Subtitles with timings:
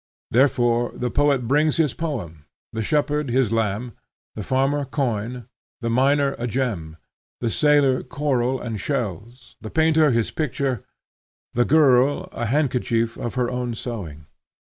[0.31, 3.93] Therefore the poet brings his poem; the shepherd, his lamb;
[4.33, 5.45] the farmer, corn;
[5.81, 6.97] the miner, a gem;
[7.39, 10.83] the sailor, coral and shells; the painter, his picture;
[11.53, 14.25] the girl, a handkerchief of her own sewing.